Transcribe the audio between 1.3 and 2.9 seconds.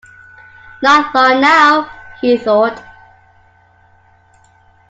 now," he thought.